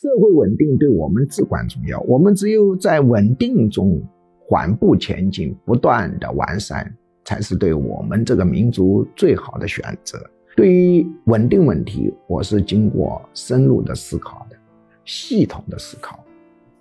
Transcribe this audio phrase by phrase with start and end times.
[0.00, 1.98] 社会稳定对我们至关重要。
[2.02, 4.00] 我们只有在稳定中
[4.46, 6.88] 缓步前进，不断的完善，
[7.24, 10.16] 才是对我们这个民族最好的选择。
[10.54, 14.56] 对于稳定问题，我是经过深入的思考的，
[15.04, 16.24] 系统的思考，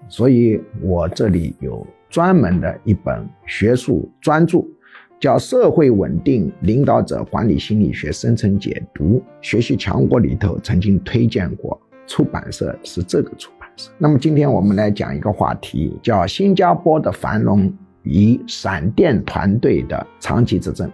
[0.08, 4.64] 所以我这里有专门的一本学术专著，
[5.20, 13.92] 叫《社会稳定领导者管理心理学深层解读》，学习强国里头曾经推荐过，出版社是这个出版社。
[14.00, 17.72] 那么今天我们来讲一个话题，叫新加坡的繁荣
[18.02, 20.90] 与闪电团队的长期执政，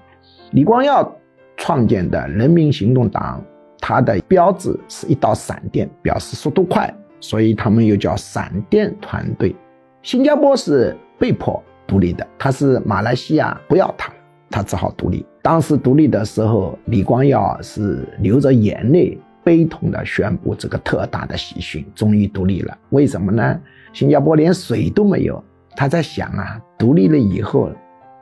[0.52, 1.09] 李光耀。
[1.55, 3.41] 创建的人民行动党，
[3.80, 9.55] 它的标志是一道闪电，表示速度快，所以他们又叫闪电团队。
[10.02, 14.12] 新加坡是被迫独立的，他是马来西亚不要他，
[14.49, 15.23] 他只好独立。
[15.43, 22.77] 当时独立的时候，李光耀是流着眼泪，悲痛地宣布这个特大的喜讯，终于独立了。
[22.89, 23.59] 为什么呢？
[23.91, 25.43] 新加坡连水都没有，
[25.76, 27.70] 他在想啊，独立了以后。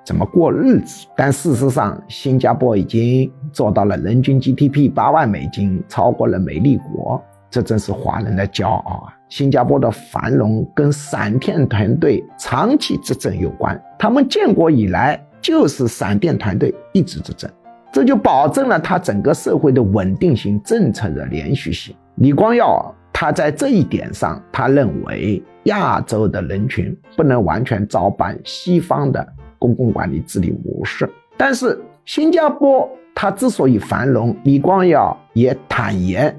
[0.03, 1.05] 怎么过日子？
[1.15, 9.13] 但事实上，新加坡已经做到了人均 GDP 八万美金，超过了美利国，这真是华人的骄傲啊！
[9.29, 17.49] 新加坡的繁荣跟闪电团队长期执政有关，他们建国以来就是闪电团队一直执政，
[17.91, 21.95] 这就保证了他整个社会的稳定性、政策的连续性。
[22.15, 29.27] 李光耀他在这一点上，他认为亚洲的人群不能完全照搬西方的。
[29.59, 36.35] 公共管理治理模式，但是新加坡它之所以繁荣，李光耀也坦言，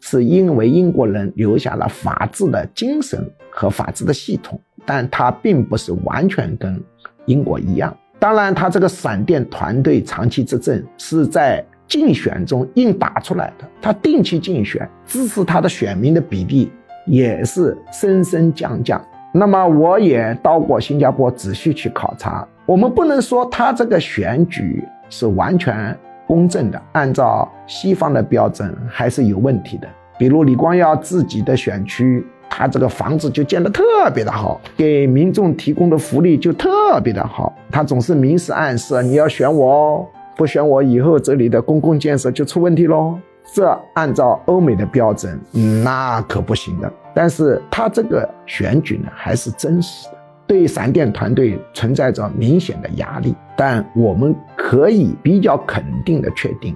[0.00, 6.82] 是因为英国人留下了法治的精神和法治的系统，但它并不是完全跟
[7.26, 7.96] 英国一样。
[8.18, 16.72] 当然，他这个闪电团队长期执政是在竞选中硬打出来的，他定期竞选，支持他的选民的比例
[17.06, 19.00] 也是升升降降。
[19.32, 22.46] 那么，我也到过新加坡，仔细去考察。
[22.64, 25.96] 我们不能说他这个选举是完全
[26.26, 29.86] 公正的，按照西方的标准还是有问题的。
[30.18, 33.82] 比如李光耀自己的选区，他这个房子就建得特
[34.14, 37.54] 别的好，给民众提供的福利就特别的好。
[37.70, 43.18] 他总是明示暗示你要选我哦，不选我以后这里的公共建设就出问题喽。
[43.54, 45.40] 这按照欧美的标准，
[45.84, 46.92] 那可不行的。
[47.14, 50.16] 但是他这个选举呢，还是真实的。
[50.48, 56.74] 对闪电团队存在着明显的压力，但我们可以比较肯定的确定，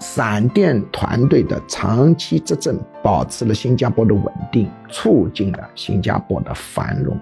[0.00, 7.18] 闪电团队的长期执政保持了新加坡的稳定，促进了新加坡的繁荣。